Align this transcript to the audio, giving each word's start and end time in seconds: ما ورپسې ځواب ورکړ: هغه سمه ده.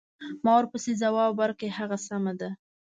ما 0.43 0.51
ورپسې 0.57 0.91
ځواب 1.01 1.31
ورکړ: 1.39 1.69
هغه 1.79 1.97
سمه 2.07 2.33
ده. 2.39 2.49